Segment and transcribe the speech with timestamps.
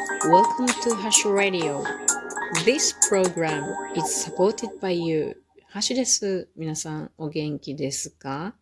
[0.00, 1.84] Welcome to Hash Radio.
[2.64, 3.62] This program
[3.94, 5.36] is supported by you.
[5.68, 6.48] ハッシュです。
[6.56, 8.54] 皆さんお元気ですか?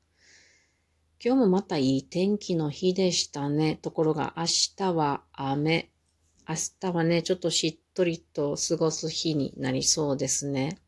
[1.25, 3.79] 今日もまたいい天気の日でしたね。
[3.81, 4.47] ところが明
[4.77, 5.93] 日は雨。
[6.49, 10.81] 明日はね、ちょっとしっとりと過ごす日になりそうですね。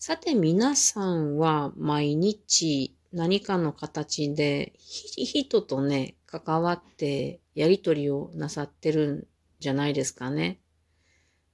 [0.00, 9.26] さて皆さんは毎日何かの形で人とね、関わってやりとりをなさってるん
[9.58, 10.60] じゃないですかね。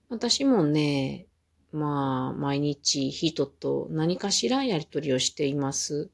[0.08, 1.26] 私もね、
[1.72, 6.10] まあ、毎日人と何かしらやりとりをしています。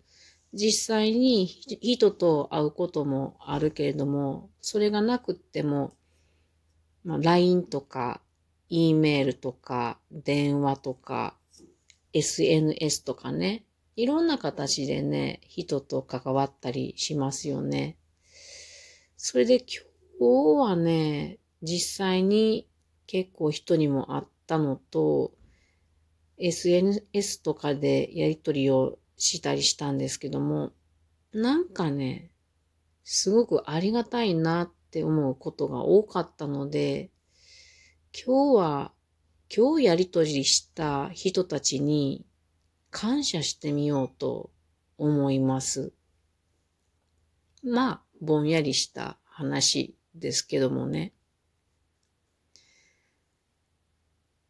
[0.54, 5.94] 実際に人と会うこともあるけれども、それがなくっても、
[7.04, 8.20] まあ、LINE とか、
[8.68, 11.36] E メールとか、電話とか、
[12.12, 13.64] SNS とかね、
[13.94, 17.98] いろんな形でね、人と関わったりしますよね。
[19.16, 19.84] それで今
[20.18, 22.66] 日はね、実際に
[23.06, 25.32] 結構人にも会ったのと、
[26.38, 30.72] SNS とかでやりとりをしたりしたんですけども、
[31.32, 32.30] なんかね、
[33.04, 37.10] すごくありがたいなって思うことが多かったので、
[38.12, 38.92] 今日は、
[39.54, 42.24] 今日やりとりした人たちに
[42.92, 44.50] 感謝してみようと
[44.98, 45.92] 思います。
[47.64, 51.14] まあ、ぼんやりした話ですけどもね。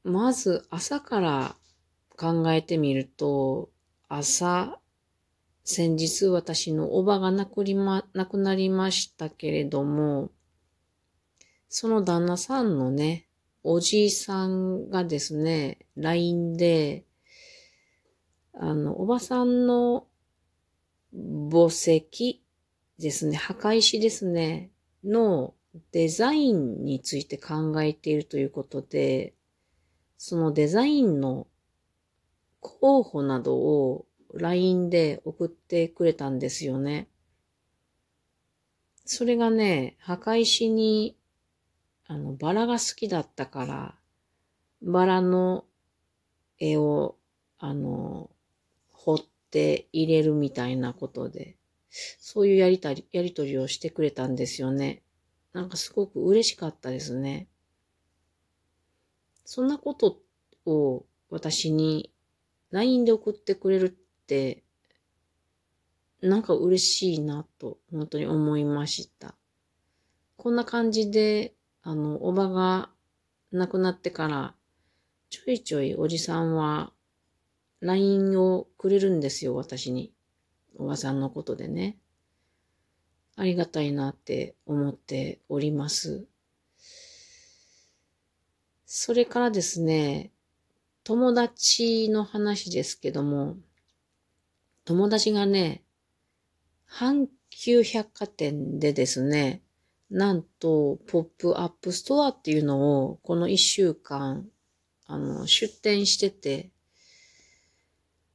[0.03, 1.57] まず朝から
[2.17, 3.71] 考えてみると、
[4.09, 4.81] 朝、
[5.65, 10.33] 先日私のおばが亡くりま、亡くなりましたけれども、
[11.69, 13.29] その旦那さんのね、
[13.63, 17.05] おじいさんがですね、LINE で、
[18.55, 20.07] あの、おばさんの
[21.13, 22.43] 墓石
[22.99, 24.71] ですね、墓石ですね、
[25.05, 25.55] の
[25.91, 29.35] デザインについて考えているということで、
[30.19, 31.47] そのデザインの
[32.61, 37.09] 候補などを LINE で送ってくれたんですよね。
[39.05, 41.17] それがね、墓石に、
[42.07, 43.99] あの、バラが好きだったから、
[44.83, 45.65] バラの
[46.59, 47.17] 絵を、
[47.59, 48.31] あの、
[49.05, 49.21] 掘っ
[49.51, 51.57] て入れるみたいなことで、
[51.91, 55.03] そういうやりたり、やりとりをしてくれたんですよね。
[55.53, 57.49] なんかすごく嬉しかったですね。
[59.45, 60.19] そんなこと
[60.67, 62.13] を私に
[62.71, 63.91] LINE で送ってくれるっ
[64.27, 64.63] て、
[66.21, 69.35] なんか嬉しいなと本当に思いました。
[70.37, 72.91] こんな感じで、あの、おばが
[73.51, 74.55] 亡くなってから、
[75.29, 76.93] ちょいちょいおじさんは
[77.83, 80.13] LINE をくれるんですよ、私に。
[80.77, 81.99] おばさんのことでね。
[83.37, 86.27] ありがたいなって思っております。
[88.87, 90.31] それからですね、
[91.03, 93.57] 友達の話ですけども、
[94.85, 95.83] 友達がね、
[96.89, 99.63] 阪急百貨店でですね、
[100.09, 104.47] なんと、ポップアップストアっていうのを、この一週間、
[105.07, 106.71] あの、出店してて、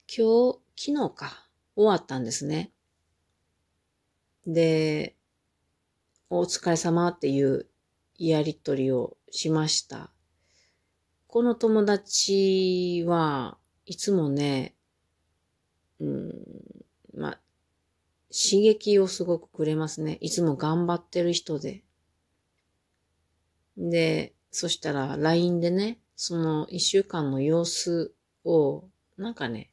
[0.09, 0.59] 今日、
[0.93, 2.71] 昨日か、終わったんですね。
[4.45, 5.17] で、
[6.29, 7.67] お疲れ様っていう
[8.17, 10.09] やりとりをしました。
[11.27, 14.75] この友達はいつもね、
[15.99, 16.33] うん、
[17.13, 17.39] まあ、
[18.31, 20.19] 刺激をすごくくれますね。
[20.21, 21.83] いつも頑張ってる人で。
[23.75, 28.13] で、そしたら LINE でね、その一週間の様子
[28.45, 28.85] を、
[29.17, 29.69] なんかね、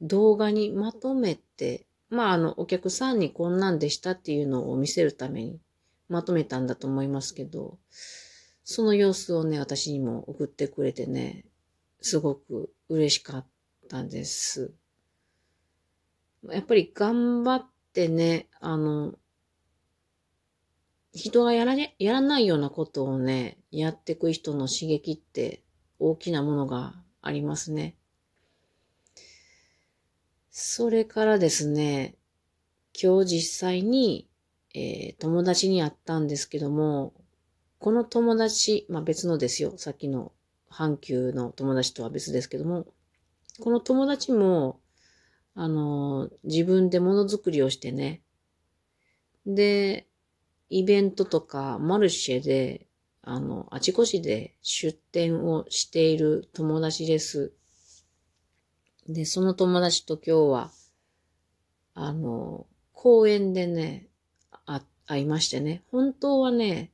[0.00, 5.60] 動画にまとめて、まあ、あの、お客さんにこんなんでしたっていうのを見せるために
[6.08, 7.78] まとめたんだと思いますけど、
[8.64, 11.44] その様子をね、私にも送ってくれてね、
[12.00, 13.46] すごく嬉しかっ
[13.88, 14.72] たんです。
[16.48, 19.14] やっぱり頑張ってね、あの、
[21.12, 25.62] 人がやらね、やらないようなことをね、やっていく人の刺激って
[25.98, 27.96] 大きなものがありますね。
[30.60, 32.16] それからですね、
[33.00, 34.28] 今日実際に、
[34.74, 37.14] えー、友達に会ったんですけども、
[37.78, 39.74] この友達、まあ別のですよ。
[39.76, 40.32] さっきの
[40.68, 42.88] 阪急の友達とは別ですけども、
[43.60, 44.80] この友達も、
[45.54, 48.20] あの、自分でものづくりをしてね、
[49.46, 50.08] で、
[50.70, 52.88] イベントとかマルシェで、
[53.22, 57.52] あの、あちこちで出店をしている友達です。
[59.08, 60.70] で、その友達と今日は、
[61.94, 64.06] あの、公園でね、
[64.66, 66.92] あ、会いましてね、本当はね、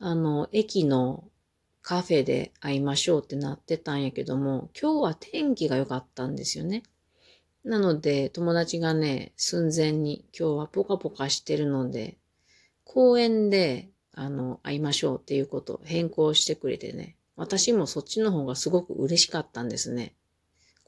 [0.00, 1.24] あの、駅の
[1.82, 6.82] カフェで会いましょうってなってたんやけども、今日は天気が良かったんですよね。
[7.64, 12.18] なので、友達がね、寸前に今日はポカポカしてるので、
[12.84, 17.16] 公園で、あの、会いましょうっていうことを変更してくれてね。
[17.36, 20.14] 私もそっちの方がすごく嬉しかったんですね。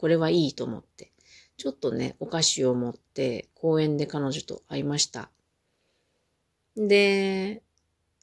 [0.02, 1.12] これはいいと思って。
[1.56, 5.30] ちょっとね、お菓子を持って公園で彼女と会いました。
[6.76, 7.62] で、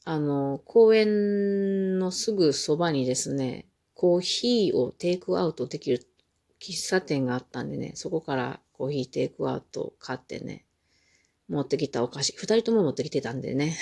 [0.04, 6.06] あの、公園のすぐそばにですね、コーヒーをテイクアウトできる
[6.60, 10.66] 喫茶店があったんでね、そこからコーヒーテイクアウト買ってね、
[11.48, 13.78] 持ってきたお菓子、二人とも持ってきてたんでね。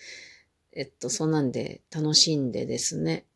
[0.72, 3.26] えっと、そんなんで楽しんでですね。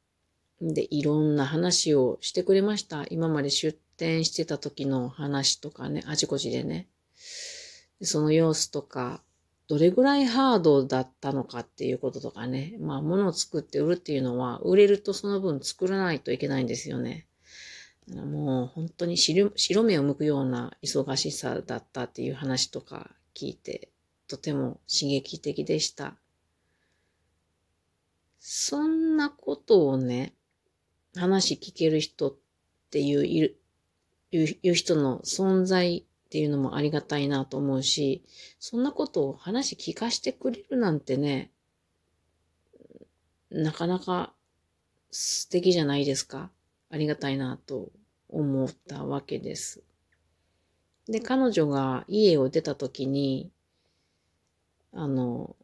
[0.63, 3.05] で、いろんな話をしてくれました。
[3.11, 6.89] 今まで出店してた時の話とかね、あちこちでね。
[8.03, 9.23] その様子とか、
[9.69, 12.77] どれぐらいハードだったのかっていうこととかね。
[12.81, 17.27] まあ、物を作って売るっていうのは、売れるとその分作らないといけないんですよね。
[18.09, 19.53] もう本当に白
[19.85, 23.91] 目を向くような忙しさだったっていう話とか聞いて、
[24.27, 26.17] とても刺激的でした。
[28.41, 30.35] そんなことをね、
[31.15, 32.35] 話聞ける人っ
[32.91, 33.62] ていう、いる、
[34.33, 38.25] いう人の存在っていうのもありがたいなと思うし、
[38.59, 41.51] そんなことを話聞かしてくれるなんてね、
[43.51, 44.33] なかなか
[45.11, 46.51] 素敵じゃないですか。
[46.89, 47.91] ありがたいなと
[48.29, 49.83] 思ったわけです。
[51.07, 53.51] で、彼女が家を出た時に、
[54.93, 55.55] あの、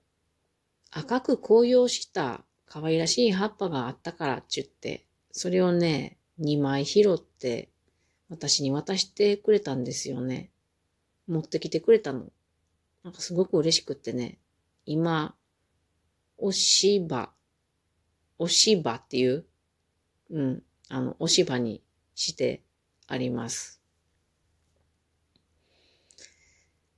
[0.90, 7.70] 赤く紅葉した可愛らしい葉っぱがあったからって言って、それをね、2枚拾って
[8.28, 10.50] 私に渡してくれたんですよね。
[11.26, 12.26] 持ってきてくれたの。
[13.02, 14.38] なんかすごく嬉しくってね、
[14.84, 15.34] 今、
[16.36, 17.30] おしば、
[18.38, 19.44] おしばっていう、
[20.30, 21.82] うん、あの、おしばに
[22.14, 22.62] して
[23.06, 23.80] あります。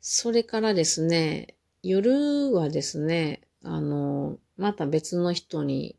[0.01, 5.97] それからですね、夜はですね、あの、また別の人に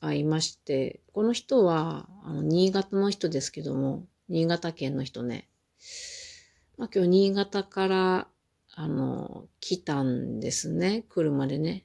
[0.00, 5.46] 会いまして、この人は、あの、新潟の人ですけども、新潟県の人ね。
[6.78, 8.28] まあ、今日新潟から、
[8.74, 11.84] あの、来たんですね、車でね。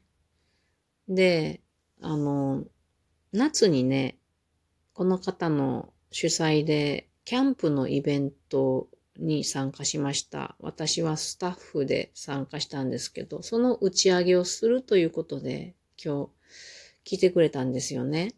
[1.10, 1.60] で、
[2.00, 2.64] あの、
[3.34, 4.18] 夏にね、
[4.94, 10.56] この方の主催でキャンプのイベントに参加しました。
[10.62, 16.30] 私はスタッフで参加したんですけど、その打ち上げをするということで、今日
[17.04, 18.36] 来てくれたんですよね。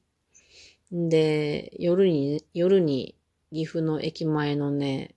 [0.92, 3.19] で、夜に、夜に
[3.52, 5.16] 岐阜の駅前のね、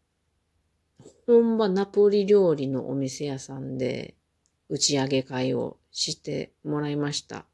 [1.26, 4.14] 本場ナポリ料理のお店屋さんで
[4.69, 7.44] 打ち上げ会をしてもらいました。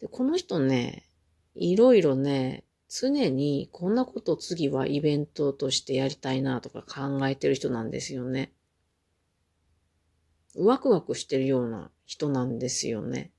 [0.00, 1.08] でこの人ね、
[1.54, 8.52] いろいろね、常にこんなこと次はイベントとしてやりたいなとか考えてる人なんですよね。
[10.56, 13.32] ワクワクしてるような人なんですよね。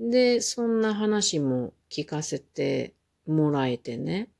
[0.00, 2.94] で、そんな話も聞かせて
[3.26, 4.30] もらえてね。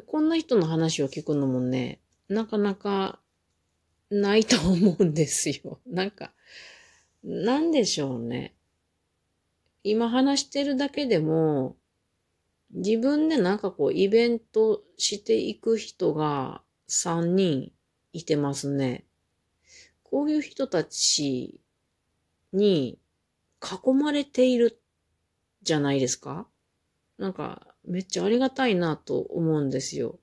[0.00, 3.20] こんな人の話を聞くのもね、なかなか
[4.10, 5.80] ないと思うんですよ。
[5.86, 6.32] なんか、
[7.22, 8.54] なんでしょうね。
[9.84, 11.76] 今話してるだけでも、
[12.70, 17.72] 自分でなんかこうイベントしていく人が3人
[18.14, 19.04] いてますね。
[20.02, 21.60] こういう人たち
[22.54, 22.98] に
[23.60, 24.80] 囲まれている
[25.62, 26.48] じゃないですか
[27.18, 30.18] なんかめっちゃありがたいなと思うんですよ。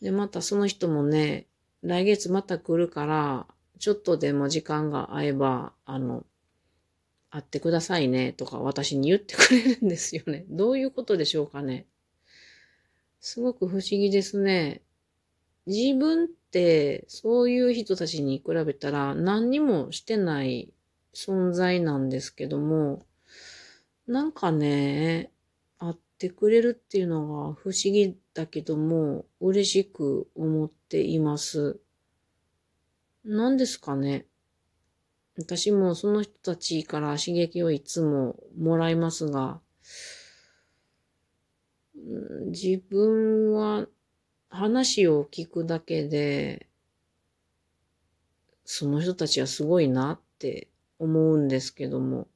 [0.00, 1.46] で、またその人もね、
[1.82, 3.46] 来月また来るから、
[3.78, 6.24] ちょっとでも時間が合えば、あの、
[7.30, 10.44] 会ってくださいねとか私に言ってくれるんですよね。
[10.50, 11.86] どういうことでしょうかね。
[13.20, 14.82] すごく不思議ですね。
[15.66, 20.72] 自分ってそういう人たちに比べたら何にもしてない
[21.14, 23.06] 存在なんですけども、
[24.06, 25.30] なんかね、
[26.20, 31.80] ってくれるっていうのが不思議だけども嬉しく思っています。
[33.24, 34.26] 何ですかね。
[35.38, 39.62] 私もその人たちから刺激をいつももらいますが、
[42.48, 43.86] 自分は
[44.50, 46.68] 話を聞くだけで、
[48.66, 52.28] その人たちはすごいなって思うんですけども。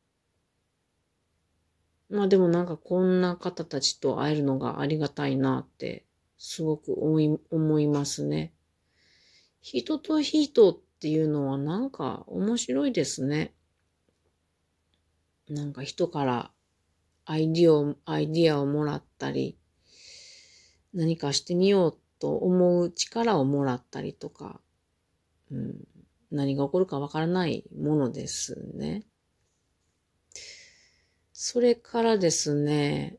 [2.14, 6.04] まあでもなんかこんな方たちと会えるのがありがたいなって
[6.38, 8.54] すごく思い思いますね。
[9.61, 13.52] 人と人っていうのはなんか面白いですね。
[15.49, 16.52] なんか人から
[17.25, 19.59] アイディアを、アイディアをもらったり、
[20.92, 24.61] 何かしてみようと思う力をもらったりとか、
[25.50, 25.75] うん、
[26.30, 29.04] 何が起こるかわからないものですね。
[31.46, 33.18] それからですね、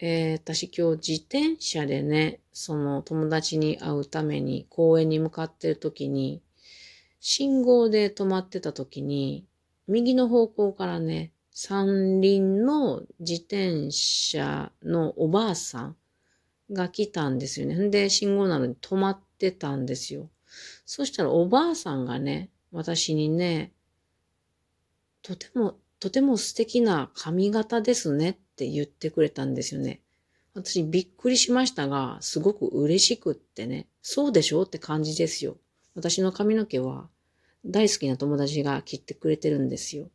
[0.00, 6.42] えー、私今日自転車でね、その友達に会うために公園に向かってる時に、
[7.20, 9.46] 信号で止まってた時に、
[9.86, 15.96] 右の方向からね、三輪の自転車のおばあさん
[16.72, 17.76] が来たんですよね。
[17.76, 20.28] んで、信号なのに止まってたんですよ。
[20.84, 23.70] そしたらおばあさんがね、私にね、
[25.22, 30.00] とても、とても素敵な髪型ですねって言ってくれたんですよね。
[30.54, 35.56] 私びっくりしましたが、すごく嬉しくってね、そうでしょって感じですよ。
[35.94, 37.08] 私の髪の毛は
[37.64, 40.10] 大好きな友達が切ってくれてるんですよ。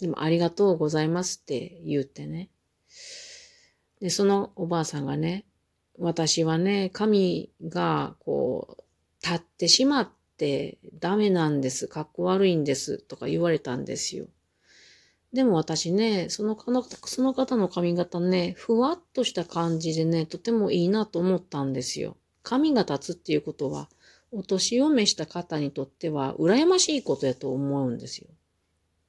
[0.00, 2.50] でもありがとうございますって言ってね。
[4.00, 5.44] で、そのおばあさんがね、
[5.98, 8.82] 私はね、髪がこう、
[9.24, 11.88] 立ってしまってダメなんです。
[11.88, 12.98] かっこ悪いんです。
[12.98, 14.26] とか言われたんですよ。
[15.34, 22.16] でも私ね、そのその方の髪型ね、ふわっとした感じでね、とてもいいなと思ったんですよ。
[22.44, 23.88] 髪が立つっていうことは、
[24.30, 28.28] お年を召した方にとっては羨ましいことやと思うんですよ。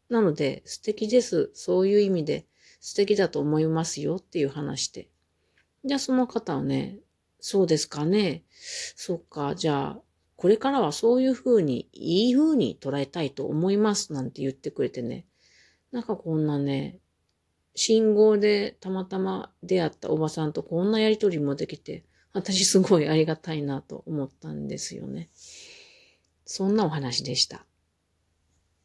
[0.09, 1.51] なので、素敵です。
[1.53, 2.47] そういう意味で
[2.79, 5.09] 素敵だと思いますよっていう話で。
[5.83, 6.97] じゃあその方はね、
[7.39, 8.41] そうですかね。
[8.95, 10.01] そっか、じゃあ、
[10.37, 15.27] これからはそういう風に、いい風に捉えたいと思いますなんて言ってくれてね。
[15.95, 16.99] なんかこんなね、
[17.73, 25.29] 信号でたまたま出会ったおばさんとこんなやりとりもできて、私すごいありがたいなと思ったんですよね。
[26.43, 27.65] そんなお話でした。